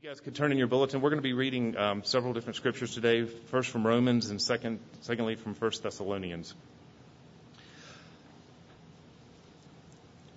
[0.00, 2.54] you guys could turn in your bulletin, we're going to be reading um, several different
[2.54, 3.24] scriptures today.
[3.24, 6.54] First from Romans, and second, secondly from First Thessalonians.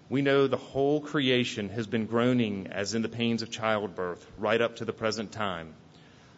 [0.09, 4.59] We know the whole creation has been groaning as in the pains of childbirth right
[4.59, 5.75] up to the present time.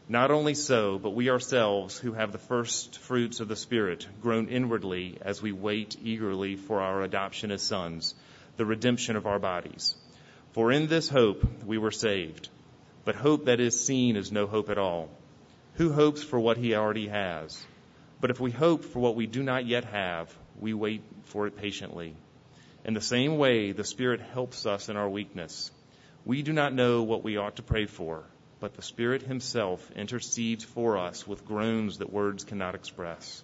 [0.10, 4.50] Not only so, but we ourselves who have the first fruits of the Spirit groan
[4.50, 8.16] inwardly as we wait eagerly for our adoption as sons,
[8.58, 9.96] the redemption of our bodies.
[10.52, 12.50] For in this hope we were saved.
[13.06, 15.10] But hope that is seen is no hope at all.
[15.76, 17.66] Who hopes for what he already has?
[18.22, 21.58] But if we hope for what we do not yet have, we wait for it
[21.58, 22.16] patiently.
[22.86, 25.72] In the same way, the Spirit helps us in our weakness.
[26.26, 28.24] We do not know what we ought to pray for,
[28.62, 33.44] but the Spirit Himself intercedes for us with groans that words cannot express.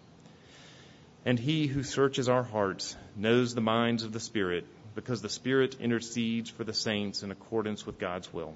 [1.25, 5.75] And He who searches our hearts knows the minds of the Spirit, because the Spirit
[5.81, 8.55] intercedes for the saints in accordance with God's will.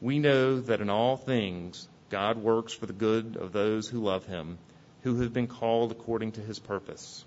[0.00, 4.24] We know that in all things God works for the good of those who love
[4.26, 4.58] him,
[5.02, 7.24] who have been called according to his purpose.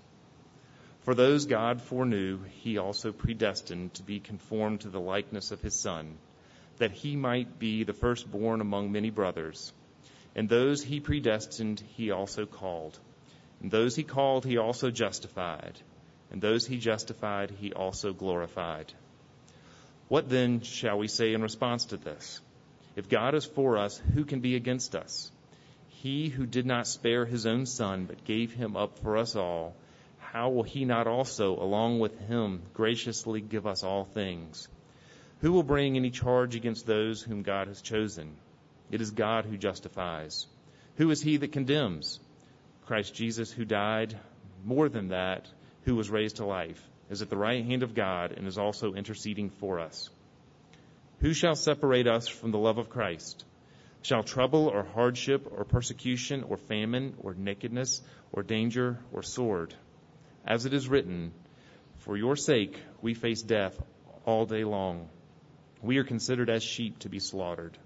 [1.00, 5.78] For those God foreknew, he also predestined to be conformed to the likeness of his
[5.78, 6.16] Son,
[6.78, 9.72] that he might be the firstborn among many brothers.
[10.34, 12.98] And those he predestined, he also called.
[13.60, 15.78] And those he called, he also justified.
[16.30, 18.92] And those he justified, he also glorified.
[20.08, 22.40] What then shall we say in response to this?
[22.94, 25.30] If God is for us, who can be against us?
[25.88, 29.74] He who did not spare his own son, but gave him up for us all,
[30.18, 34.68] how will he not also, along with him, graciously give us all things?
[35.40, 38.36] Who will bring any charge against those whom God has chosen?
[38.90, 40.46] It is God who justifies.
[40.96, 42.20] Who is he that condemns?
[42.86, 44.18] Christ Jesus who died,
[44.64, 45.46] more than that,
[45.84, 48.94] who was raised to life, is at the right hand of God and is also
[48.94, 50.10] interceding for us.
[51.22, 53.44] Who shall separate us from the love of Christ?
[54.02, 59.72] Shall trouble or hardship or persecution or famine or nakedness or danger or sword?
[60.44, 61.32] As it is written,
[61.98, 63.80] For your sake we face death
[64.24, 65.10] all day long.
[65.80, 67.78] We are considered as sheep to be slaughtered.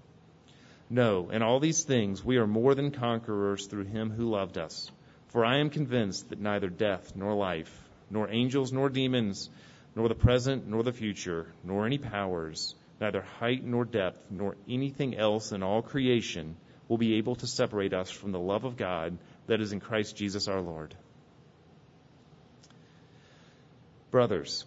[0.89, 4.89] No, in all these things we are more than conquerors through him who loved us.
[5.27, 9.51] For I am convinced that neither death nor life, nor angels nor demons,
[9.95, 15.15] nor the present nor the future, nor any powers, neither height nor depth, nor anything
[15.15, 16.55] else in all creation
[16.87, 20.15] will be able to separate us from the love of God that is in Christ
[20.15, 20.95] Jesus our Lord.
[24.09, 24.65] Brothers,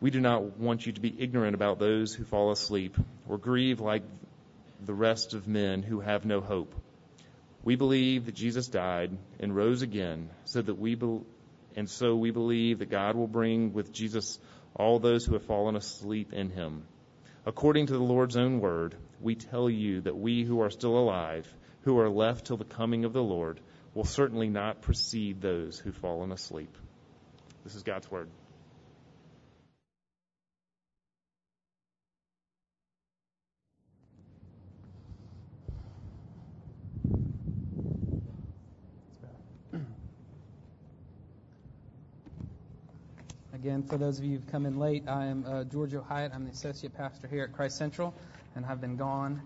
[0.00, 2.96] we do not want you to be ignorant about those who fall asleep
[3.28, 4.02] or grieve like
[4.84, 6.74] the rest of men who have no hope.
[7.62, 11.20] We believe that Jesus died and rose again so that we be-
[11.76, 14.38] and so we believe that God will bring with Jesus
[14.74, 16.84] all those who have fallen asleep in him.
[17.46, 21.52] According to the Lord's own word, we tell you that we who are still alive,
[21.82, 23.60] who are left till the coming of the Lord,
[23.94, 26.76] will certainly not precede those who've fallen asleep.
[27.64, 28.28] This is God's word.
[43.80, 46.32] Again, for those of you who've come in late, I am uh, Giorgio Hyatt.
[46.34, 48.12] I'm the associate pastor here at Christ Central,
[48.54, 49.40] and I've been gone,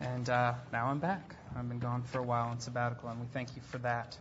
[0.00, 1.34] and uh, now I'm back.
[1.56, 4.16] I've been gone for a while on sabbatical, and we thank you for that.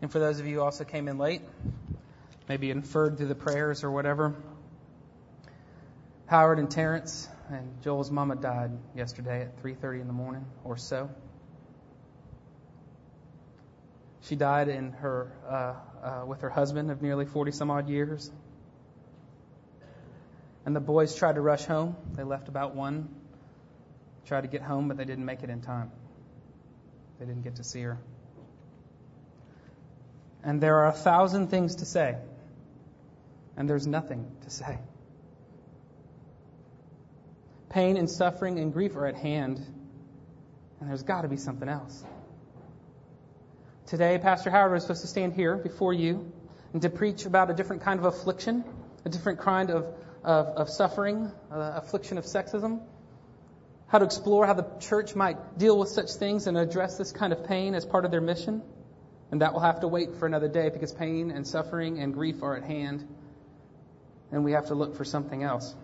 [0.00, 1.42] And for those of you who also came in late,
[2.48, 4.36] maybe inferred through the prayers or whatever,
[6.26, 11.10] Howard and Terrence and Joel's mama died yesterday at 3:30 in the morning or so.
[14.28, 15.74] She died in her uh,
[16.06, 18.30] uh, with her husband of nearly 40 some odd years.
[20.66, 21.96] And the boys tried to rush home.
[22.12, 23.08] They left about one,
[24.26, 25.90] tried to get home, but they didn't make it in time.
[27.18, 27.98] They didn't get to see her.
[30.44, 32.16] And there are a thousand things to say,
[33.56, 34.78] and there's nothing to say.
[37.70, 39.56] Pain and suffering and grief are at hand,
[40.80, 42.04] and there's got to be something else.
[43.88, 46.30] Today, Pastor Howard was supposed to stand here before you
[46.74, 48.62] and to preach about a different kind of affliction,
[49.06, 49.86] a different kind of,
[50.22, 52.82] of, of suffering, uh, affliction of sexism,
[53.86, 57.32] how to explore how the church might deal with such things and address this kind
[57.32, 58.60] of pain as part of their mission.
[59.30, 62.42] And that will have to wait for another day because pain and suffering and grief
[62.42, 63.08] are at hand.
[64.30, 65.74] And we have to look for something else.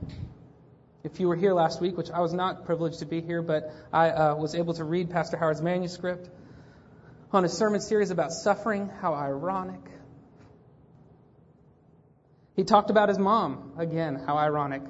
[1.04, 3.72] If you were here last week, which I was not privileged to be here, but
[3.94, 6.28] I uh, was able to read Pastor Howard's manuscript,
[7.34, 8.88] on a sermon series about suffering.
[9.00, 9.80] How ironic.
[12.54, 13.72] He talked about his mom.
[13.76, 14.82] Again, how ironic.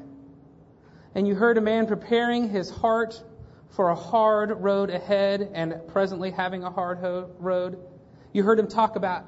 [1.14, 3.23] And you heard a man preparing his heart
[3.70, 7.79] for a hard road ahead and presently having a hard ho- road.
[8.32, 9.25] You heard him talk about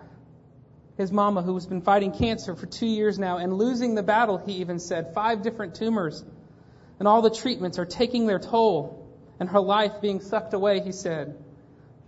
[0.98, 4.36] his mama who has been fighting cancer for two years now and losing the battle,
[4.36, 5.14] he even said.
[5.14, 6.22] Five different tumors.
[6.98, 9.08] And all the treatments are taking their toll.
[9.40, 11.42] And her life being sucked away, he said.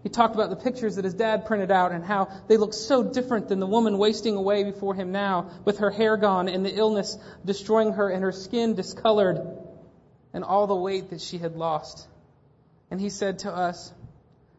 [0.08, 3.02] He talked about the pictures that his dad printed out and how they look so
[3.02, 6.75] different than the woman wasting away before him now, with her hair gone and the
[6.75, 9.38] illness destroying her and her skin discolored
[10.32, 12.08] and all the weight that she had lost.
[12.90, 13.93] And he said to us,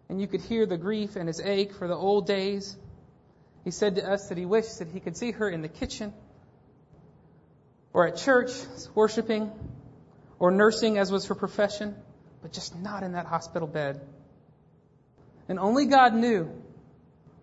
[0.07, 2.78] and you could hear the grief and his ache for the old days
[3.63, 6.13] he said to us that he wished that he could see her in the kitchen
[7.92, 8.51] or at church
[8.94, 9.51] worshiping
[10.38, 11.96] or nursing as was her profession,
[12.44, 14.00] but just not in that hospital bed.
[15.50, 16.51] And only God knew,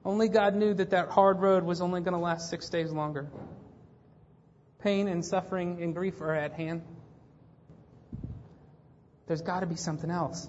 [0.05, 3.29] only God knew that that hard road was only going to last six days longer.
[4.79, 6.83] Pain and suffering and grief are at hand.
[9.27, 10.49] There's got to be something else.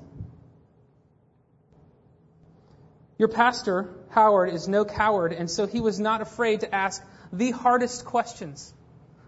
[3.17, 7.49] Your pastor, Howard, is no coward, and so he was not afraid to ask the
[7.49, 8.71] hardest questions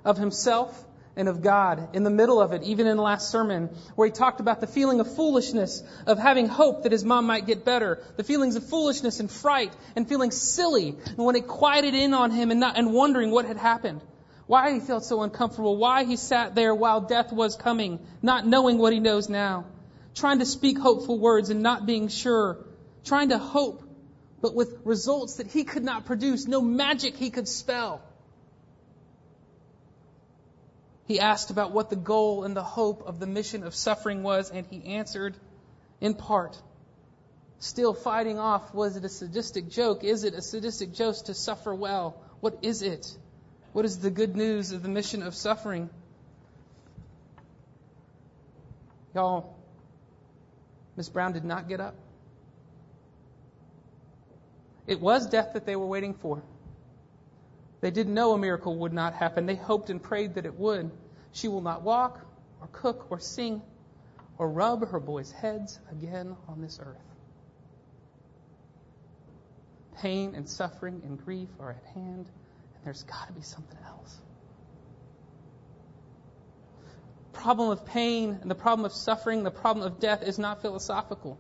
[0.06, 0.86] of himself
[1.20, 4.12] and of God in the middle of it, even in the last sermon, where he
[4.12, 8.02] talked about the feeling of foolishness, of having hope that his mom might get better,
[8.18, 12.32] the feelings of foolishness and fright, and feeling silly, and when it quieted in on
[12.32, 14.02] him and, not, and wondering what had happened.
[14.48, 18.80] Why he felt so uncomfortable, why he sat there while death was coming, not knowing
[18.80, 19.66] what he knows now,
[20.16, 22.66] trying to speak hopeful words and not being sure
[23.04, 23.84] trying to hope,
[24.42, 28.02] but with results that he could not produce, no magic he could spell.
[31.10, 34.52] He asked about what the goal and the hope of the mission of suffering was,
[34.52, 35.36] and he answered
[36.00, 36.62] in part.
[37.58, 40.04] Still fighting off, was it a sadistic joke?
[40.04, 42.16] Is it a sadistic joke to suffer well?
[42.42, 43.18] What is it?
[43.74, 45.90] What is the good news of the mission of suffering?
[49.16, 49.58] Y'all,
[50.96, 51.96] Miss Brown did not get up.
[54.86, 56.44] It was death that they were waiting for.
[57.82, 59.46] They didn't know a miracle would not happen.
[59.46, 60.92] They hoped and prayed that it would.
[61.32, 62.20] She will not walk
[62.62, 63.62] or cook or sing
[64.38, 66.98] or rub her boys' heads again on this earth.
[69.98, 74.18] Pain and suffering and grief are at hand, and there's got to be something else.
[77.34, 81.38] Problem of pain and the problem of suffering, the problem of death is not philosophical.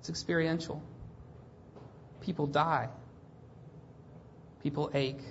[0.00, 0.82] It's experiential.
[2.20, 2.88] People die.
[4.62, 5.22] People ache.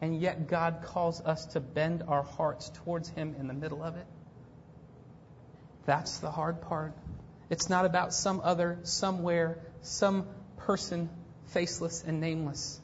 [0.00, 3.96] And yet God calls us to bend our hearts towards Him in the middle of
[3.96, 4.06] it.
[5.86, 6.94] That's the hard part.
[7.48, 10.26] It's not about some other, somewhere, some
[10.58, 11.08] person,
[11.46, 12.80] faceless and nameless.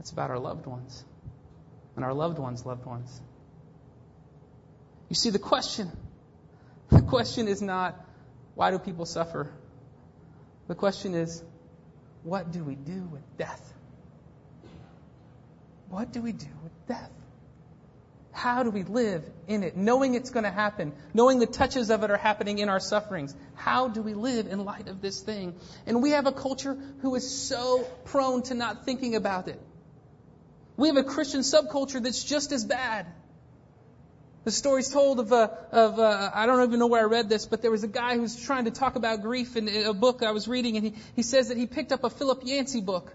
[0.00, 1.04] It's about our loved ones.
[1.96, 3.20] And our loved ones' loved ones.
[5.08, 5.90] You see, the question,
[6.90, 7.98] the question is not,
[8.54, 9.50] why do people suffer?
[10.68, 11.42] The question is,
[12.22, 13.74] what do we do with death?
[15.88, 17.10] What do we do with death?
[18.30, 22.04] How do we live in it, knowing it's going to happen, knowing the touches of
[22.04, 23.34] it are happening in our sufferings?
[23.54, 25.54] How do we live in light of this thing?
[25.86, 29.60] And we have a culture who is so prone to not thinking about it.
[30.76, 33.06] We have a Christian subculture that's just as bad.
[34.48, 37.44] The story's told of, a, of a, I don't even know where I read this,
[37.44, 40.22] but there was a guy who was trying to talk about grief in a book
[40.22, 43.12] I was reading, and he, he says that he picked up a Philip Yancey book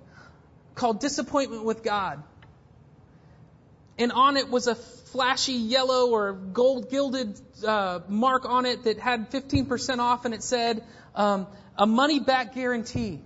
[0.76, 2.22] called Disappointment with God.
[3.98, 9.00] And on it was a flashy yellow or gold gilded uh, mark on it that
[9.00, 10.84] had 15% off, and it said,
[11.16, 13.22] um, a money back guarantee.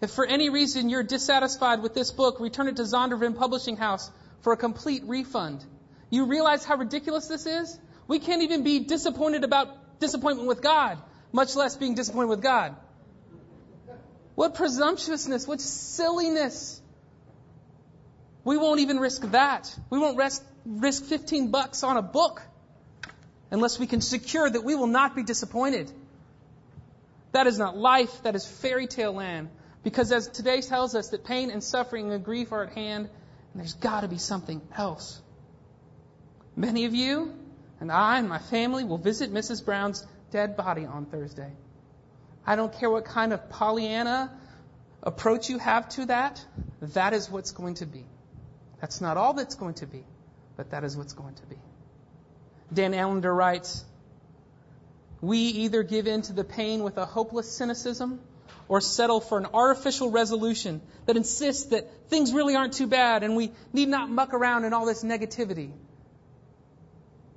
[0.00, 4.10] If for any reason you're dissatisfied with this book, return it to Zondervan Publishing House
[4.40, 5.62] for a complete refund.
[6.10, 7.78] You realize how ridiculous this is?
[8.06, 10.98] We can't even be disappointed about disappointment with God,
[11.32, 12.74] much less being disappointed with God.
[14.34, 16.80] What presumptuousness, what silliness.
[18.44, 19.74] We won't even risk that.
[19.90, 22.42] We won't risk, risk 15 bucks on a book
[23.50, 25.90] unless we can secure that we will not be disappointed.
[27.32, 29.48] That is not life, that is fairy tale land.
[29.82, 33.06] Because as today tells us that pain and suffering and grief are at hand,
[33.52, 35.20] and there's got to be something else.
[36.58, 37.32] Many of you
[37.80, 39.64] and I and my family will visit Mrs.
[39.64, 41.52] Brown's dead body on Thursday.
[42.44, 44.32] I don't care what kind of Pollyanna
[45.04, 46.44] approach you have to that,
[46.80, 48.04] that is what's going to be.
[48.80, 50.02] That's not all that's going to be,
[50.56, 51.58] but that is what's going to be.
[52.74, 53.84] Dan Allender writes,
[55.20, 58.18] We either give in to the pain with a hopeless cynicism
[58.66, 63.36] or settle for an artificial resolution that insists that things really aren't too bad and
[63.36, 65.70] we need not muck around in all this negativity.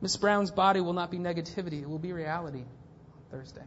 [0.01, 3.63] Miss Brown's body will not be negativity, it will be reality on Thursday,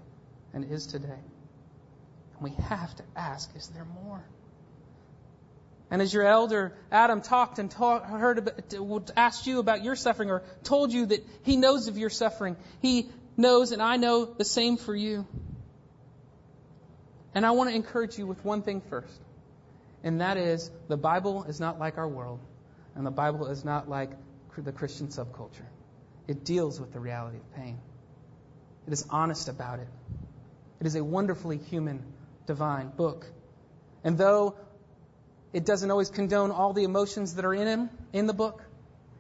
[0.53, 1.09] and is today.
[1.09, 4.25] And we have to ask, is there more?
[5.91, 10.31] And as your elder Adam talked and taught, heard about, asked you about your suffering
[10.31, 14.45] or told you that he knows of your suffering, he knows and I know the
[14.45, 15.26] same for you.
[17.33, 19.21] And I want to encourage you with one thing first,
[20.03, 22.41] and that is the Bible is not like our world,
[22.97, 24.11] and the Bible is not like
[24.57, 25.67] the Christian subculture.
[26.26, 27.78] It deals with the reality of pain.
[28.87, 29.88] It is honest about it.
[30.81, 32.02] It is a wonderfully human,
[32.47, 33.26] divine book.
[34.02, 34.57] And though
[35.52, 38.62] it doesn't always condone all the emotions that are in him, in the book,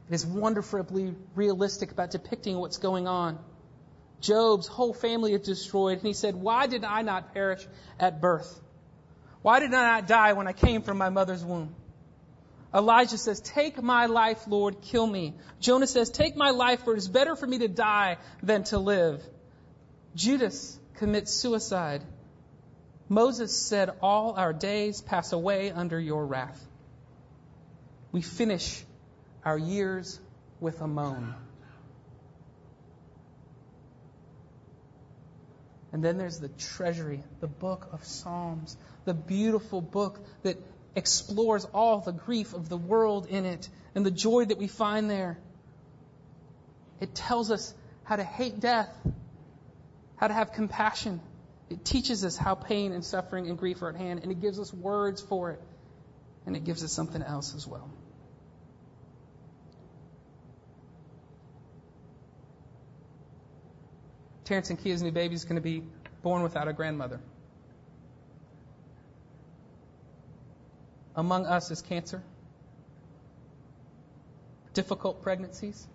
[0.08, 3.38] it is wonderfully realistic about depicting what's going on.
[4.20, 5.98] Job's whole family is destroyed.
[5.98, 7.66] And he said, Why did I not perish
[7.98, 8.60] at birth?
[9.42, 11.74] Why did I not die when I came from my mother's womb?
[12.74, 15.34] Elijah says, Take my life, Lord, kill me.
[15.60, 18.78] Jonah says, Take my life, for it is better for me to die than to
[18.78, 19.22] live.
[20.16, 22.02] Judas commits suicide.
[23.08, 26.60] Moses said, All our days pass away under your wrath.
[28.10, 28.84] We finish
[29.44, 30.18] our years
[30.58, 31.34] with a moan.
[35.92, 40.56] And then there's the treasury, the book of Psalms, the beautiful book that
[40.96, 45.10] explores all the grief of the world in it and the joy that we find
[45.10, 45.38] there.
[47.00, 47.74] It tells us
[48.04, 48.88] how to hate death,
[50.16, 51.20] how to have compassion.
[51.70, 54.60] It teaches us how pain and suffering and grief are at hand, and it gives
[54.60, 55.60] us words for it.
[56.46, 57.90] And it gives us something else as well.
[64.44, 65.82] Terrence and Kia's new baby is going to be
[66.22, 67.20] born without a grandmother.
[71.16, 72.22] Among us is cancer,
[74.72, 75.86] difficult pregnancies,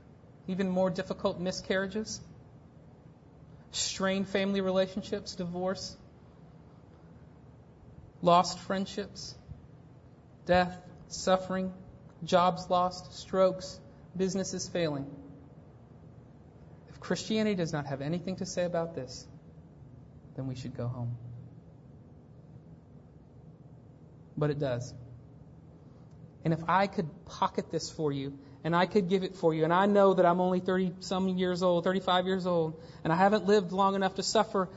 [0.47, 2.21] even more difficult miscarriages,
[3.71, 5.97] strained family relationships, divorce,
[8.21, 9.35] lost friendships,
[10.45, 10.77] death,
[11.09, 11.73] suffering,
[12.23, 13.79] jobs lost, strokes,
[14.15, 15.05] businesses failing.
[16.89, 19.27] If Christianity does not have anything to say about this,
[20.35, 21.17] then we should go home.
[24.37, 24.93] But it does.
[26.43, 29.63] And if I could pocket this for you, and I could give it for you,
[29.63, 33.15] and I know that I'm only 30 some years old, 35 years old, and I
[33.15, 34.69] haven't lived long enough to suffer,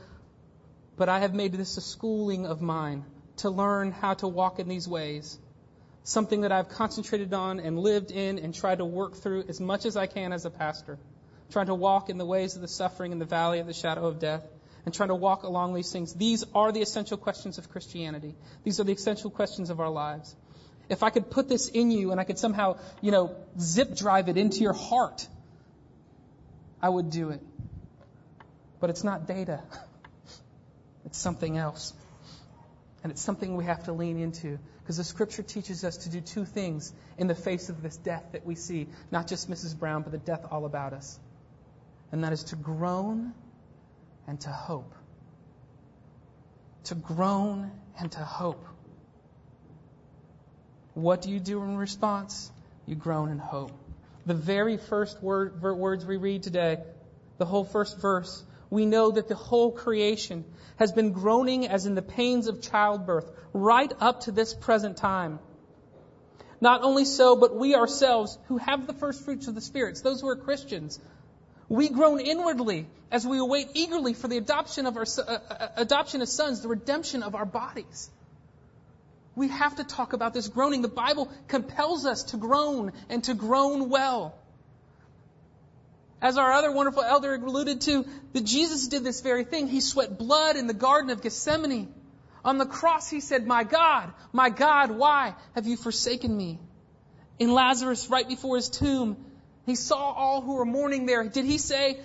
[0.97, 3.03] but I have made this a schooling of mine
[3.37, 5.37] to learn how to walk in these ways.
[6.03, 9.85] Something that I've concentrated on and lived in and tried to work through as much
[9.85, 10.99] as I can as a pastor
[11.53, 14.07] trying to walk in the ways of the suffering in the valley of the shadow
[14.07, 14.43] of death,
[14.85, 16.13] and trying to walk along these things.
[16.13, 18.35] These are the essential questions of Christianity.
[18.63, 20.35] These are the essential questions of our lives.
[20.89, 24.29] If I could put this in you and I could somehow, you know, zip drive
[24.29, 25.27] it into your heart,
[26.81, 27.41] I would do it.
[28.79, 29.61] But it's not data.
[31.05, 31.93] It's something else.
[33.03, 36.21] And it's something we have to lean into because the scripture teaches us to do
[36.21, 39.77] two things in the face of this death that we see, not just Mrs.
[39.77, 41.19] Brown, but the death all about us
[42.13, 43.33] and that is to groan
[44.27, 44.93] and to hope.
[46.85, 48.63] To groan and to hope.
[50.93, 52.51] What do you do in response?
[52.85, 53.71] You groan in hope.
[54.25, 56.77] The very first word, words we read today,
[57.37, 60.45] the whole first verse, we know that the whole creation
[60.77, 65.39] has been groaning as in the pains of childbirth right up to this present time.
[66.61, 70.21] Not only so, but we ourselves who have the first fruits of the spirits, those
[70.21, 70.99] who are Christians,
[71.67, 76.21] we groan inwardly as we await eagerly for the adoption of our uh, uh, adoption
[76.21, 78.09] as sons, the redemption of our bodies.
[79.35, 80.81] We have to talk about this groaning.
[80.81, 84.35] The Bible compels us to groan and to groan well.
[86.21, 89.67] As our other wonderful elder alluded to, that Jesus did this very thing.
[89.67, 91.93] He sweat blood in the Garden of Gethsemane.
[92.45, 96.59] On the cross, he said, My God, my God, why have you forsaken me?
[97.39, 99.17] In Lazarus, right before his tomb,
[99.65, 101.23] he saw all who were mourning there.
[101.27, 101.99] Did he say,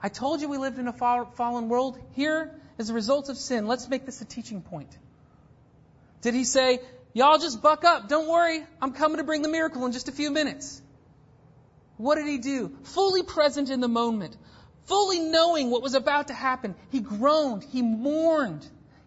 [0.00, 1.98] I told you we lived in a fallen world?
[2.12, 3.66] Here is the result of sin.
[3.66, 4.96] Let's make this a teaching point.
[6.24, 6.80] Did he say,
[7.12, 8.08] Y'all just buck up.
[8.08, 8.64] Don't worry.
[8.80, 10.80] I'm coming to bring the miracle in just a few minutes.
[11.98, 12.74] What did he do?
[12.82, 14.36] Fully present in the moment,
[14.86, 18.66] fully knowing what was about to happen, he groaned, he mourned.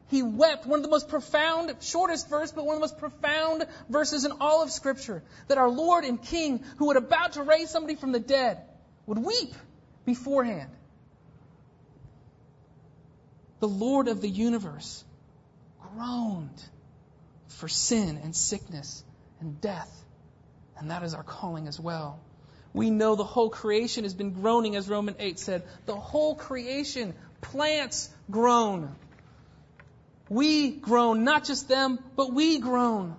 [0.09, 0.65] He wept.
[0.67, 4.31] One of the most profound, shortest verse, but one of the most profound verses in
[4.39, 5.21] all of Scripture.
[5.47, 8.61] That our Lord and King, who was about to raise somebody from the dead,
[9.07, 9.53] would weep
[10.05, 10.69] beforehand.
[13.59, 15.03] The Lord of the universe
[15.81, 16.63] groaned
[17.57, 19.03] for sin and sickness
[19.39, 19.91] and death.
[20.77, 22.19] And that is our calling as well.
[22.73, 25.63] We know the whole creation has been groaning, as Romans 8 said.
[25.87, 28.95] The whole creation, plants groan.
[30.29, 33.15] We groan, not just them, but we groan.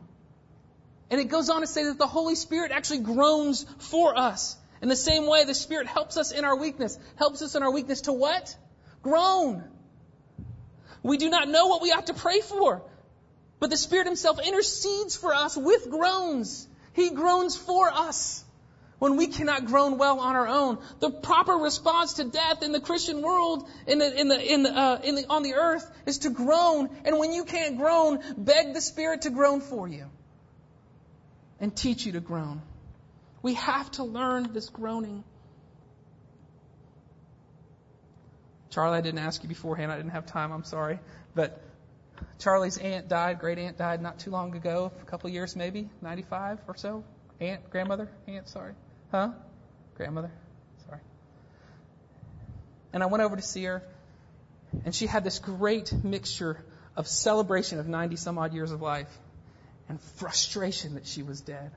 [1.10, 4.56] And it goes on to say that the Holy Spirit actually groans for us.
[4.80, 6.96] In the same way, the Spirit helps us in our weakness.
[7.16, 8.56] Helps us in our weakness to what?
[9.02, 9.64] Groan.
[11.02, 12.82] We do not know what we ought to pray for.
[13.60, 16.66] But the Spirit Himself intercedes for us with groans.
[16.92, 18.44] He groans for us
[18.98, 20.78] when we cannot groan well on our own.
[21.00, 24.70] The proper response to death in the Christian world, in the, in the, in the,
[24.70, 26.88] uh, in the, on the earth, is to groan.
[27.04, 30.06] And when you can't groan, beg the Spirit to groan for you
[31.60, 32.62] and teach you to groan.
[33.42, 35.24] We have to learn this groaning.
[38.70, 39.90] Charlie, I didn't ask you beforehand.
[39.90, 40.52] I didn't have time.
[40.52, 40.98] I'm sorry.
[41.34, 41.62] But
[42.38, 46.58] Charlie's aunt died, great aunt died not too long ago, a couple years maybe, 95
[46.68, 47.04] or so.
[47.40, 48.74] Aunt, grandmother, aunt, sorry.
[49.10, 49.30] Huh?
[49.96, 50.30] Grandmother,
[50.86, 51.00] sorry.
[52.92, 53.82] And I went over to see her,
[54.84, 56.64] and she had this great mixture
[56.96, 59.10] of celebration of 90 some odd years of life
[59.88, 61.70] and frustration that she was dead.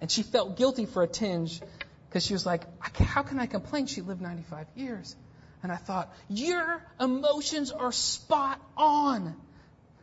[0.00, 1.60] And she felt guilty for a tinge
[2.08, 3.86] because she was like, how can I complain?
[3.86, 5.14] She lived 95 years.
[5.62, 9.36] And I thought, your emotions are spot on.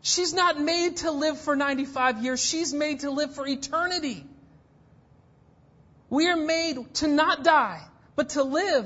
[0.08, 2.42] She's not made to live for 95 years.
[2.42, 4.26] She's made to live for eternity.
[6.10, 7.82] We are made to not die,
[8.16, 8.86] but to live.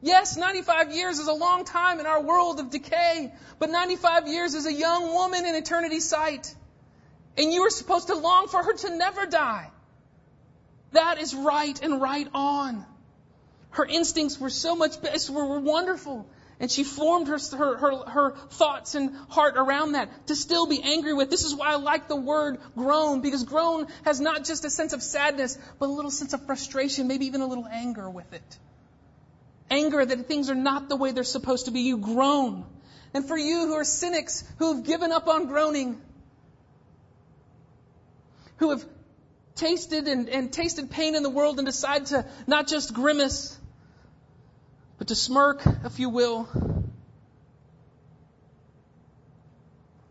[0.00, 4.54] Yes, 95 years is a long time in our world of decay, but 95 years
[4.54, 6.54] is a young woman in eternity's sight.
[7.36, 9.68] And you are supposed to long for her to never die.
[10.92, 12.86] That is right and right on.
[13.70, 14.94] Her instincts were so much
[15.30, 16.28] were wonderful.
[16.60, 20.82] And she formed her, her, her, her, thoughts and heart around that to still be
[20.82, 21.30] angry with.
[21.30, 24.92] This is why I like the word groan, because groan has not just a sense
[24.92, 28.58] of sadness, but a little sense of frustration, maybe even a little anger with it.
[29.70, 31.80] Anger that things are not the way they're supposed to be.
[31.80, 32.66] You groan.
[33.14, 35.98] And for you who are cynics, who have given up on groaning,
[38.58, 38.84] who have
[39.54, 43.58] tasted and, and tasted pain in the world and decide to not just grimace,
[45.00, 46.46] but to smirk, if you will,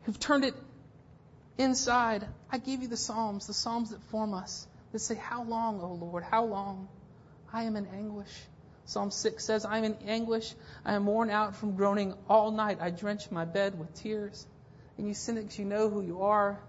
[0.02, 0.56] who've turned it
[1.60, 2.26] inside.
[2.52, 5.94] I gave you the Psalms, the Psalms that form us, that say, How long, O
[5.94, 6.24] Lord?
[6.24, 6.88] How long?
[7.54, 8.34] I am in anguish.
[8.86, 10.56] Psalm 6 says, I am in anguish.
[10.84, 12.80] I am worn out from groaning all night.
[12.82, 14.48] I drench my bed with tears.
[14.98, 16.60] And you cynics, you know who you are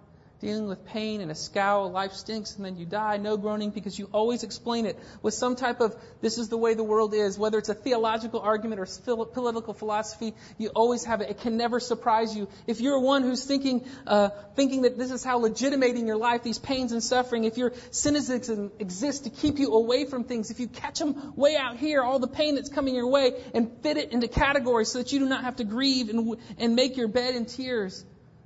[0.40, 3.18] dealing with pain and a scowl, life stinks, and then you die.
[3.18, 6.74] No groaning because you always explain it with some type of this is the way
[6.74, 10.34] the world is, whether it's a theological argument or political philosophy.
[10.56, 11.30] You always have it.
[11.30, 12.48] It can never surprise you.
[12.66, 16.58] If you're one who's thinking, uh, thinking that this is how legitimating your life, these
[16.58, 20.68] pains and suffering, if your cynicism exists to keep you away from things, if you
[20.68, 24.12] catch them way out here, all the pain that's coming your way, and fit it
[24.12, 27.34] into categories so that you do not have to grieve and, and make your bed
[27.34, 28.04] in tears,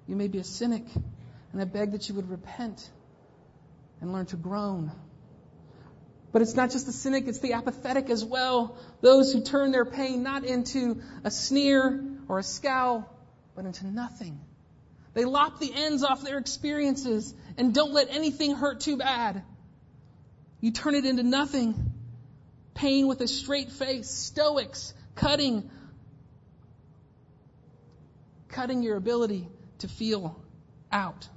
[0.08, 0.84] you may be a cynic.
[1.54, 2.90] And I beg that you would repent
[4.00, 4.90] and learn to groan.
[6.32, 8.76] But it's not just the cynic, it's the apathetic as well.
[9.02, 13.08] Those who turn their pain not into a sneer or a scowl,
[13.54, 14.40] but into nothing.
[15.12, 19.44] They lop the ends off their experiences and don't let anything hurt too bad.
[20.60, 21.92] You turn it into nothing.
[22.74, 25.70] Pain with a straight face, stoics, cutting,
[28.48, 29.46] cutting your ability
[29.78, 30.42] to feel
[30.90, 31.28] out.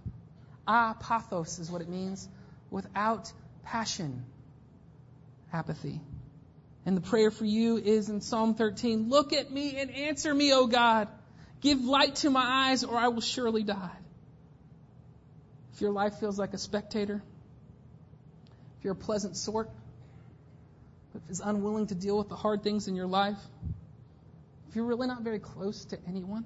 [0.68, 2.28] Ah, Apathos is what it means.
[2.70, 3.32] Without
[3.64, 4.26] passion.
[5.54, 6.02] Apathy.
[6.86, 10.54] And the prayer for you is in Psalm 13 Look at me and answer me,
[10.54, 11.08] O God.
[11.62, 13.98] Give light to my eyes, or I will surely die.
[15.74, 17.22] If your life feels like a spectator,
[18.78, 19.70] if you're a pleasant sort,
[21.14, 23.38] but is unwilling to deal with the hard things in your life,
[24.70, 26.46] if you're really not very close to anyone,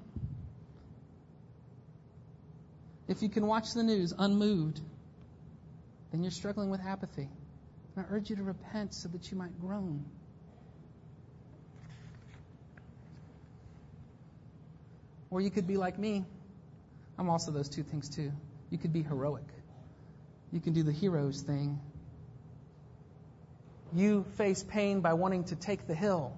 [3.12, 4.80] if you can watch the news unmoved,
[6.10, 7.28] then you're struggling with apathy.
[7.94, 10.04] And I urge you to repent so that you might groan.
[15.30, 16.24] Or you could be like me.
[17.18, 18.32] I'm also those two things too.
[18.70, 19.44] You could be heroic.
[20.50, 21.80] You can do the heroes thing.
[23.94, 26.32] You face pain by wanting to take the hill.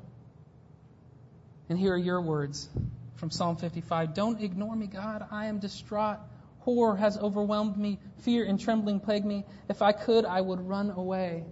[1.69, 2.69] And here are your words
[3.15, 5.25] from Psalm 55 Don't ignore me, God.
[5.31, 6.19] I am distraught.
[6.65, 8.01] Horror has overwhelmed me.
[8.21, 9.45] Fear and trembling plague me.
[9.69, 11.45] If I could, I would run away.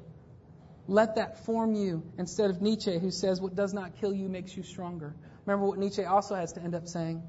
[0.88, 4.57] Let that form you instead of Nietzsche, who says, What does not kill you makes
[4.57, 5.14] you stronger.
[5.44, 7.22] Remember what Nietzsche also has to end up saying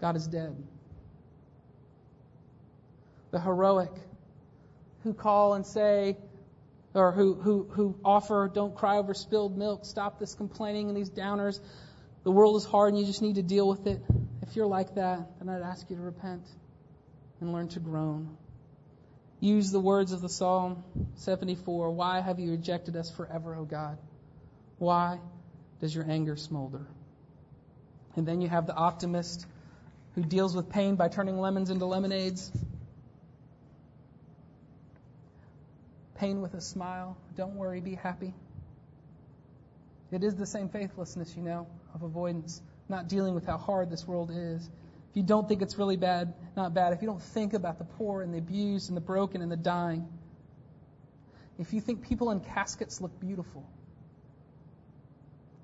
[0.00, 0.56] God is dead.
[3.34, 3.90] the heroic,
[5.02, 6.16] who call and say,
[6.94, 11.10] or who, who, who offer, don't cry over spilled milk, stop this complaining and these
[11.10, 11.58] downers.
[12.22, 14.00] The world is hard and you just need to deal with it.
[14.42, 16.42] If you're like that, then I'd ask you to repent
[17.44, 18.36] and learn to groan.
[19.38, 20.82] Use the words of the Psalm
[21.16, 23.98] 74 Why have you rejected us forever, O God?
[24.78, 25.20] Why
[25.80, 26.86] does your anger smolder?
[28.16, 29.46] And then you have the optimist
[30.14, 32.50] who deals with pain by turning lemons into lemonades.
[36.14, 37.18] Pain with a smile.
[37.36, 38.32] Don't worry, be happy.
[40.10, 44.06] It is the same faithlessness, you know, of avoidance, not dealing with how hard this
[44.06, 44.70] world is.
[45.14, 46.92] If you don't think it's really bad, not bad.
[46.92, 49.56] If you don't think about the poor and the abused and the broken and the
[49.56, 50.08] dying.
[51.56, 53.64] If you think people in caskets look beautiful,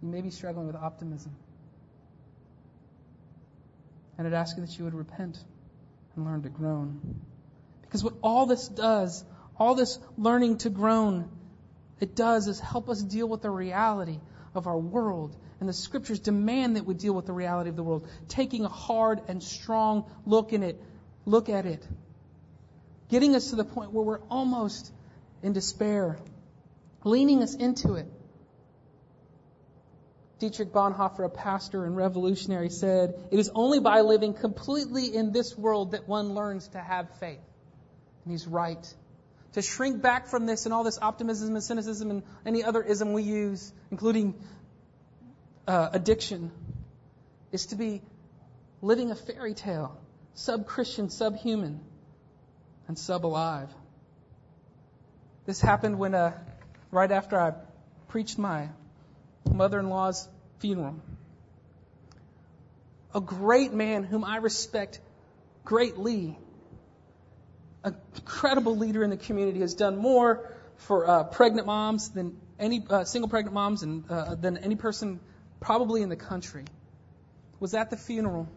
[0.01, 1.35] you may be struggling with optimism.
[4.17, 5.37] And I'd ask you that you would repent
[6.15, 7.21] and learn to groan.
[7.83, 9.25] Because what all this does,
[9.59, 11.29] all this learning to groan,
[11.99, 14.21] it does is help us deal with the reality
[14.55, 15.37] of our world.
[15.61, 18.69] And the scriptures demand that we deal with the reality of the world, taking a
[18.69, 20.83] hard and strong look in it,
[21.27, 21.87] look at it,
[23.09, 24.93] getting us to the point where we're almost
[25.43, 26.19] in despair,
[27.05, 28.07] leaning us into it.
[30.39, 35.57] Dietrich Bonhoeffer, a pastor and revolutionary, said, It is only by living completely in this
[35.57, 37.41] world that one learns to have faith.
[38.25, 38.95] And he's right.
[39.55, 43.13] To shrink back from this and all this optimism and cynicism and any other ism
[43.13, 44.35] we use, including
[45.67, 46.53] uh, addiction,
[47.51, 48.03] is to be
[48.81, 49.99] living a fairy tale,
[50.35, 51.81] sub Christian, sub human,
[52.87, 53.69] and sub alive.
[55.47, 56.33] This happened when, uh,
[56.93, 57.55] right after I
[58.09, 58.69] preached my
[59.51, 60.97] mother in law's funeral.
[63.15, 65.01] A great man whom I respect
[65.65, 66.39] greatly,
[67.85, 72.85] an incredible leader in the community, has done more for uh, pregnant moms than any
[72.89, 75.21] uh, single pregnant moms and uh, than any person
[75.61, 76.65] probably in the country.
[77.59, 78.49] Was at the funeral,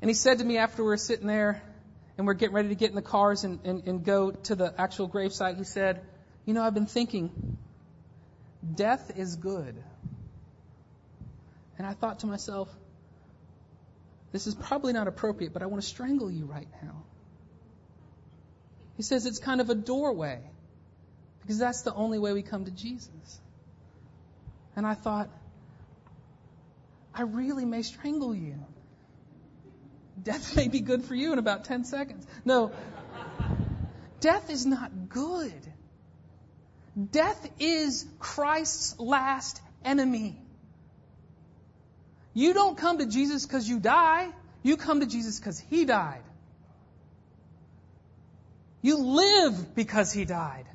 [0.00, 1.62] and he said to me after we were sitting there
[2.16, 4.72] and we're getting ready to get in the cars and, and, and go to the
[4.78, 6.00] actual gravesite, he said,
[6.46, 7.58] "You know, I've been thinking."
[8.74, 9.76] Death is good.
[11.78, 12.68] And I thought to myself,
[14.36, 17.04] this is probably not appropriate, but I want to strangle you right now.
[18.98, 20.40] He says it's kind of a doorway
[21.40, 23.40] because that's the only way we come to Jesus.
[24.76, 25.30] And I thought,
[27.14, 28.56] I really may strangle you.
[30.22, 32.26] Death may be good for you in about 10 seconds.
[32.44, 32.72] No,
[34.20, 35.72] death is not good.
[37.10, 40.42] Death is Christ's last enemy.
[42.36, 44.28] You don't come to Jesus because you die.
[44.62, 46.22] You come to Jesus because He died.
[48.82, 50.66] You live because He died.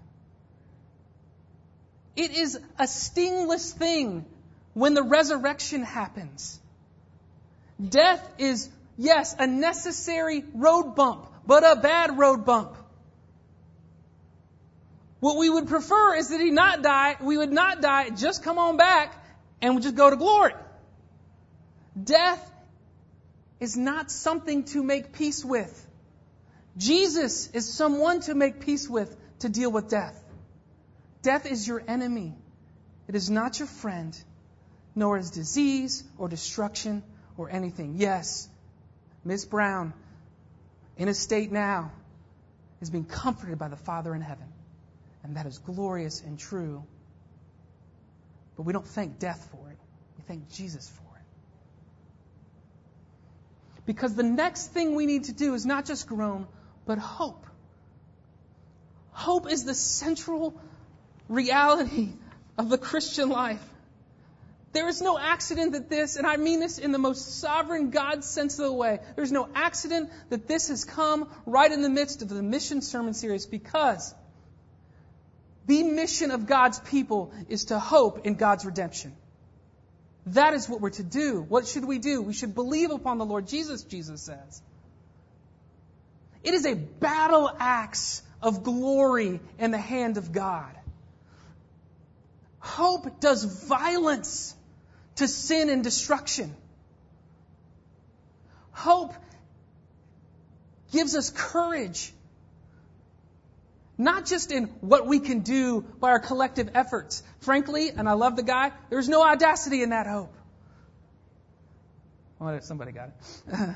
[2.16, 4.26] It is a stingless thing
[4.74, 6.60] when the resurrection happens.
[7.90, 12.76] Death is, yes, a necessary road bump, but a bad road bump.
[15.20, 18.58] What we would prefer is that he not die, we would not die, just come
[18.58, 19.16] on back
[19.62, 20.54] and we just go to glory.
[22.02, 22.52] Death
[23.60, 25.88] is not something to make peace with.
[26.78, 30.18] Jesus is someone to make peace with to deal with death.
[31.22, 32.34] Death is your enemy.
[33.08, 34.18] It is not your friend,
[34.96, 37.04] nor is disease or destruction
[37.38, 37.96] or anything.
[37.98, 38.48] Yes,
[39.26, 39.94] Miss Brown,
[40.98, 41.92] in a state now,
[42.80, 44.48] is being comforted by the Father in heaven
[45.24, 46.84] and that is glorious and true.
[48.58, 49.78] But we don't thank death for it,
[50.18, 51.11] we thank Jesus for it.
[53.86, 56.48] Because the next thing we need to do is not just groan,
[56.86, 57.46] but hope.
[59.12, 60.60] Hope is the central
[61.28, 62.10] reality
[62.58, 63.64] of the Christian life.
[64.74, 68.24] There is no accident that this, and I mean this in the most sovereign God
[68.24, 72.22] sense of the way, there's no accident that this has come right in the midst
[72.22, 74.14] of the mission sermon series because
[75.66, 79.14] the mission of God's people is to hope in God's redemption.
[80.28, 81.42] That is what we're to do.
[81.42, 82.22] What should we do?
[82.22, 84.62] We should believe upon the Lord Jesus, Jesus says.
[86.44, 90.76] It is a battle axe of glory in the hand of God.
[92.60, 94.56] Hope does violence
[95.16, 96.56] to sin and destruction.
[98.72, 99.14] Hope
[100.92, 102.14] gives us courage
[103.98, 107.24] not just in what we can do by our collective efforts.
[107.40, 110.34] Frankly, and I love the guy, there's no audacity in that hope.
[112.62, 113.70] Somebody got it.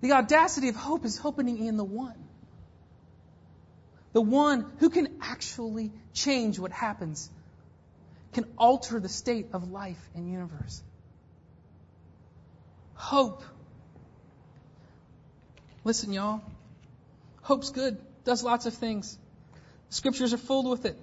[0.00, 2.14] The audacity of hope is hoping in the one.
[4.12, 7.30] The one who can actually change what happens,
[8.32, 10.82] can alter the state of life and universe.
[12.94, 13.42] Hope.
[15.84, 16.40] Listen, y'all.
[17.46, 19.16] Hope's good, does lots of things.
[19.90, 20.98] Scriptures are filled with it.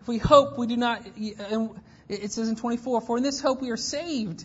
[0.00, 1.70] If we hope, we do not, and
[2.08, 4.44] it says in 24, for in this hope we are saved.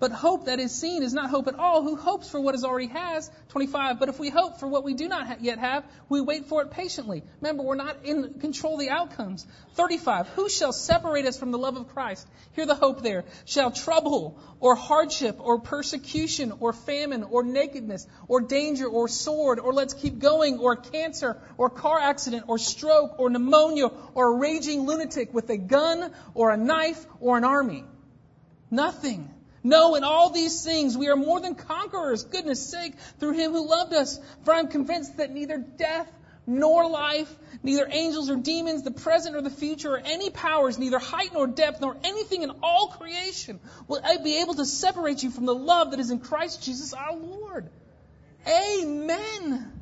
[0.00, 1.82] But hope that is seen is not hope at all.
[1.82, 3.30] Who hopes for what is already has?
[3.50, 4.00] 25.
[4.00, 6.70] But if we hope for what we do not yet have, we wait for it
[6.70, 7.22] patiently.
[7.42, 9.46] Remember, we're not in control of the outcomes.
[9.74, 10.28] 35.
[10.28, 12.26] Who shall separate us from the love of Christ?
[12.52, 13.26] Hear the hope there.
[13.44, 19.74] Shall trouble or hardship or persecution or famine or nakedness or danger or sword or
[19.74, 24.86] let's keep going or cancer or car accident or stroke or pneumonia or a raging
[24.86, 27.84] lunatic with a gun or a knife or an army?
[28.70, 29.28] Nothing
[29.62, 33.68] no, in all these things we are more than conquerors, goodness sake, through him who
[33.68, 34.18] loved us.
[34.44, 36.10] For I'm convinced that neither death
[36.46, 40.98] nor life, neither angels or demons, the present or the future, or any powers, neither
[40.98, 45.46] height nor depth, nor anything in all creation will be able to separate you from
[45.46, 47.68] the love that is in Christ Jesus our Lord.
[48.48, 49.79] Amen.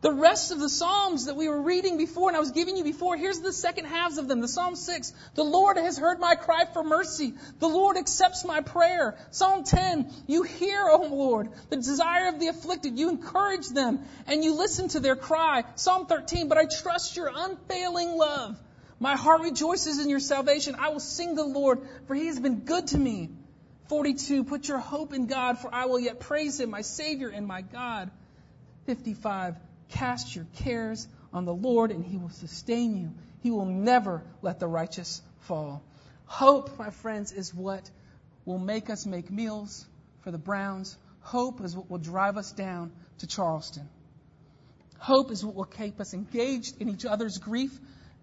[0.00, 2.84] The rest of the Psalms that we were reading before and I was giving you
[2.84, 4.40] before, here's the second halves of them.
[4.40, 7.34] The Psalm 6, the Lord has heard my cry for mercy.
[7.58, 9.18] The Lord accepts my prayer.
[9.32, 12.96] Psalm 10, you hear, O Lord, the desire of the afflicted.
[12.96, 15.64] You encourage them and you listen to their cry.
[15.74, 18.56] Psalm 13, but I trust your unfailing love.
[19.00, 20.76] My heart rejoices in your salvation.
[20.78, 23.30] I will sing the Lord, for he has been good to me.
[23.88, 27.46] 42, put your hope in God, for I will yet praise him, my Savior and
[27.46, 28.10] my God.
[28.86, 29.56] 55,
[29.90, 33.12] Cast your cares on the Lord and he will sustain you.
[33.40, 35.82] He will never let the righteous fall.
[36.26, 37.90] Hope, my friends, is what
[38.44, 39.86] will make us make meals
[40.20, 40.96] for the Browns.
[41.20, 43.88] Hope is what will drive us down to Charleston.
[44.98, 47.78] Hope is what will keep us engaged in each other's grief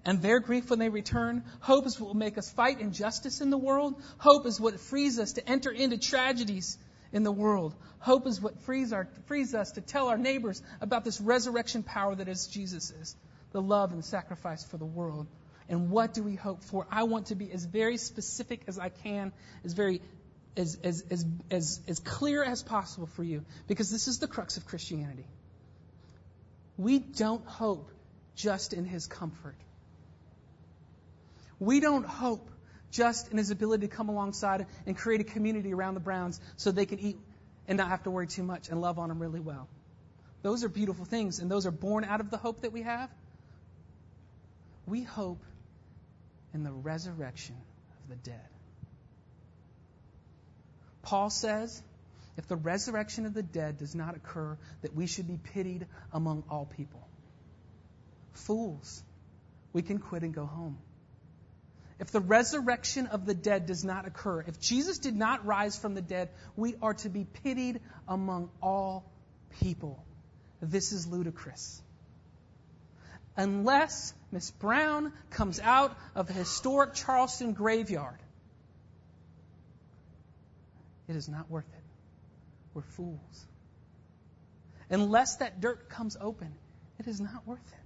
[0.06, 1.44] and their grief when they return.
[1.62, 3.96] Hope is what will make us fight injustice in the world.
[4.18, 6.78] Hope is what frees us to enter into tragedies
[7.16, 7.74] in the world.
[8.00, 12.14] Hope is what frees, our, frees us to tell our neighbors about this resurrection power
[12.14, 13.16] that is Jesus is,
[13.54, 15.26] the love and sacrifice for the world.
[15.70, 16.86] And what do we hope for?
[16.92, 19.32] I want to be as very specific as I can,
[19.64, 20.02] as very
[20.58, 24.58] as, as, as, as, as clear as possible for you, because this is the crux
[24.58, 25.26] of Christianity.
[26.78, 27.90] We don't hope
[28.36, 29.56] just in his comfort.
[31.60, 32.50] We don't hope
[32.96, 36.72] just in his ability to come alongside and create a community around the Browns so
[36.72, 37.18] they can eat
[37.68, 39.68] and not have to worry too much and love on them really well.
[40.44, 43.10] Those are beautiful things, and those are born out of the hope that we have.
[44.86, 45.44] We hope
[46.54, 47.56] in the resurrection
[48.04, 48.50] of the dead.
[51.02, 51.82] Paul says,
[52.38, 56.44] if the resurrection of the dead does not occur, that we should be pitied among
[56.50, 57.06] all people.
[58.34, 59.04] Fools,
[59.74, 60.78] we can quit and go home
[62.00, 65.94] if the resurrection of the dead does not occur, if Jesus did not rise from
[65.94, 69.10] the dead, we are to be pitied among all
[69.62, 70.04] people.
[70.62, 71.82] This is ludicrous.
[73.38, 78.20] Unless Miss Brown comes out of the historic Charleston graveyard,
[81.08, 81.84] it is not worth it.
[82.74, 83.46] We're fools.
[84.90, 86.54] Unless that dirt comes open,
[87.00, 87.85] it is not worth it.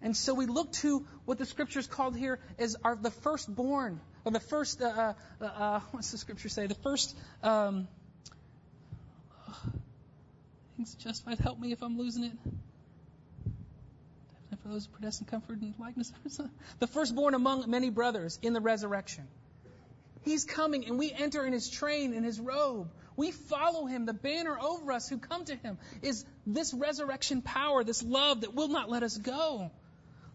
[0.00, 4.32] And so we look to what the scriptures called here as our, the firstborn, or
[4.32, 6.66] the first, uh, uh, uh, what's the scripture say?
[6.66, 7.88] The first, um,
[10.76, 11.40] things justified.
[11.40, 12.32] Help me if I'm losing it.
[14.62, 16.12] For those predestined comfort and likeness.
[16.78, 19.26] the firstborn among many brothers in the resurrection.
[20.22, 22.90] He's coming and we enter in his train, in his robe.
[23.16, 24.04] We follow him.
[24.04, 28.54] The banner over us who come to him is this resurrection power, this love that
[28.54, 29.70] will not let us go.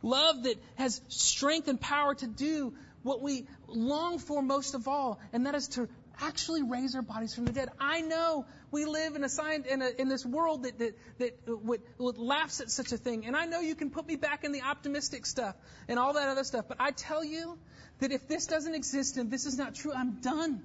[0.03, 5.19] Love that has strength and power to do what we long for most of all,
[5.31, 5.89] and that is to
[6.21, 7.69] actually raise our bodies from the dead.
[7.79, 11.63] I know we live in a, science, in, a, in this world that, that, that
[11.63, 13.25] would, would laughs at such a thing.
[13.25, 15.55] And I know you can put me back in the optimistic stuff
[15.87, 16.65] and all that other stuff.
[16.67, 17.57] But I tell you
[17.99, 20.61] that if this doesn't exist and this is not true, I'm done.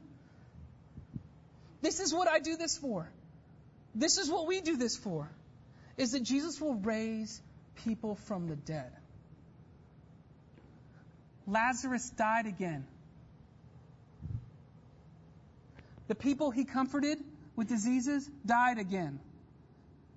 [1.80, 3.10] This is what I do this for.
[3.94, 5.30] This is what we do this for.
[5.96, 7.40] Is that Jesus will raise
[7.84, 8.92] people from the dead.
[11.48, 12.86] Lazarus died again.
[16.08, 17.18] The people he comforted
[17.56, 19.20] with diseases died again.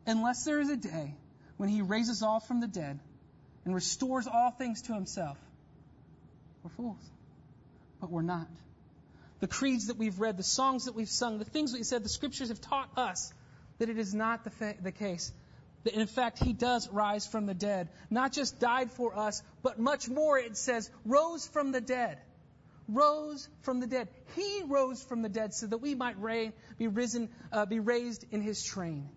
[0.05, 1.15] Unless there is a day
[1.57, 2.99] when he raises all from the dead
[3.65, 5.37] and restores all things to himself,
[6.63, 7.11] we're fools.
[7.99, 8.47] But we're not.
[9.41, 12.09] the creeds that we've read, the songs that we've sung, the things we said, the
[12.09, 13.33] scriptures have taught us
[13.79, 15.31] that it is not the, fa- the case.
[15.83, 17.89] That in fact, he does rise from the dead.
[18.09, 22.19] Not just died for us, but much more, it says, rose from the dead.
[22.87, 24.09] Rose from the dead.
[24.35, 28.25] He rose from the dead so that we might reign, be risen, uh, be raised
[28.31, 29.09] in his train.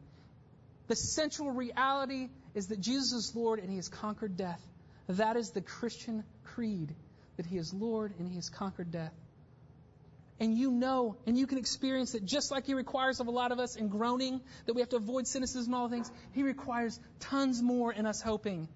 [0.87, 4.61] The central reality is that Jesus is Lord and he has conquered death.
[5.09, 6.95] That is the Christian creed,
[7.37, 9.13] that he is Lord and he has conquered death.
[10.41, 13.53] And you know, and you can experience it just like He requires of a lot
[13.53, 16.11] of us in groaning, that we have to avoid cynicism and all things.
[16.33, 18.69] He requires tons more in us hoping.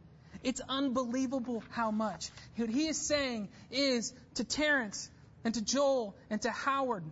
[0.45, 2.31] It's unbelievable how much.
[2.57, 5.11] What He is saying is to Terrence
[5.45, 7.05] and to Joel and to Howard,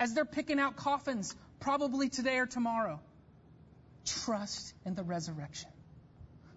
[0.00, 3.00] as they're picking out coffins, probably today or tomorrow,
[4.04, 5.70] trust in the resurrection.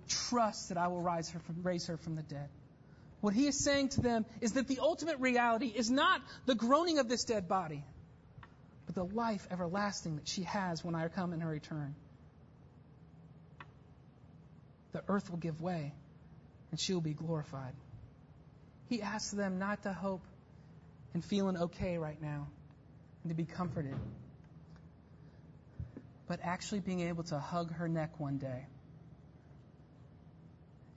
[0.07, 2.49] Trust that I will rise her from, raise her from the dead.
[3.21, 6.97] What he is saying to them is that the ultimate reality is not the groaning
[6.97, 7.83] of this dead body,
[8.87, 11.95] but the life everlasting that she has when I come in her return.
[14.91, 15.93] The earth will give way
[16.71, 17.73] and she will be glorified.
[18.89, 20.23] He asks them not to hope
[21.13, 22.47] and feeling okay right now
[23.23, 23.95] and to be comforted,
[26.27, 28.65] but actually being able to hug her neck one day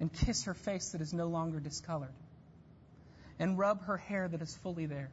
[0.04, 2.12] and kiss her face that is no longer discolored,
[3.38, 5.10] and rub her hair that is fully there.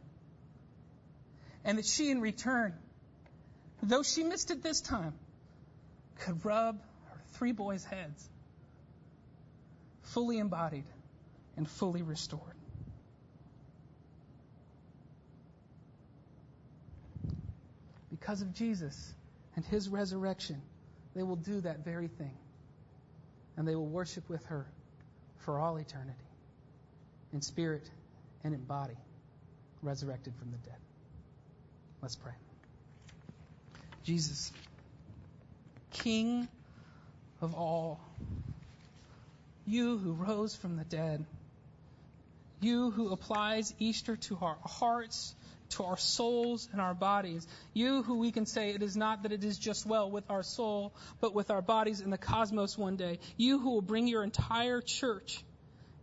[1.64, 2.74] And that she, in return,
[3.82, 5.14] though she missed it this time,
[6.20, 8.30] could rub her three boys' heads,
[10.02, 10.84] fully embodied
[11.56, 12.58] and fully restored.
[18.10, 19.14] Because of Jesus
[19.56, 20.62] and his resurrection,
[21.16, 22.36] they will do that very thing
[23.56, 24.68] and they will worship with her
[25.42, 26.18] for all eternity,
[27.34, 27.90] in spirit
[28.44, 28.98] and in body,
[29.82, 30.80] resurrected from the dead.
[32.02, 32.34] Let's pray.
[34.04, 34.52] Jesus,
[35.92, 36.48] King
[37.42, 38.00] of all,
[39.66, 41.26] you who rose from the dead,
[42.62, 45.36] you who applies Easter to our hearts
[45.72, 47.48] to our souls and our bodies.
[47.74, 50.44] You who we can say it is not that it is just well with our
[50.44, 53.20] soul, but with our bodies in the cosmos one day.
[53.38, 55.44] You who will bring your entire church,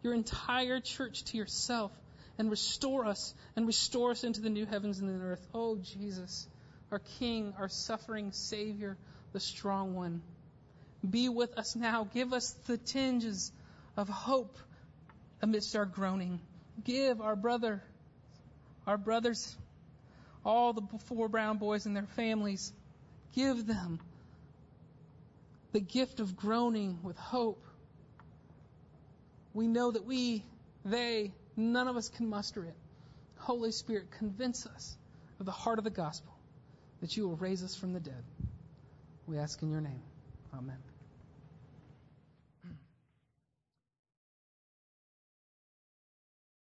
[0.03, 1.93] your entire church to yourself
[2.39, 5.47] and restore us and restore us into the new heavens and the earth.
[5.55, 6.47] Oh, Jesus,
[6.91, 8.97] our King, our suffering Savior,
[9.33, 10.23] the strong one.
[11.09, 12.09] Be with us now.
[12.13, 13.53] Give us the tinges
[13.97, 14.57] of hope
[15.43, 16.41] amidst our groaning.
[16.85, 17.83] Give our brother
[18.89, 19.55] our brothers,
[20.47, 22.73] all the four brown boys and their families,
[23.35, 24.01] give them
[25.73, 27.63] the gift of groaning with hope.
[29.53, 30.43] We know that we,
[30.87, 32.75] they, none of us can muster it.
[33.37, 34.97] Holy Spirit, convince us
[35.39, 36.33] of the heart of the gospel
[37.03, 38.25] that you will raise us from the dead.
[39.27, 40.01] We ask in your name.
[40.55, 40.88] Amen.